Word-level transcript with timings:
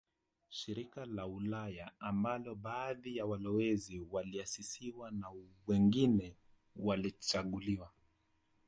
Shirika 0.49 1.05
la 1.05 1.27
Ulaya 1.27 1.91
ambalo 1.99 2.55
baadhi 2.55 3.17
ya 3.17 3.25
walowezi 3.25 3.99
waliasisiwa 4.11 5.11
na 5.11 5.27
wengine 5.67 6.35
walichaguliwa 6.75 7.91